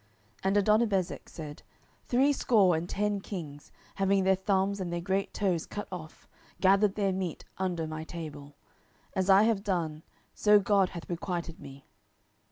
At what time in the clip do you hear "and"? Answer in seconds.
0.43-0.57, 2.75-2.89, 4.81-4.91